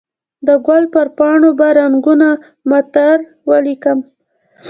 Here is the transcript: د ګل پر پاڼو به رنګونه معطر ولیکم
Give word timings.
د 0.47 0.49
ګل 0.67 0.83
پر 0.93 1.07
پاڼو 1.17 1.49
به 1.59 1.67
رنګونه 1.79 2.29
معطر 2.69 3.17
ولیکم 3.49 3.99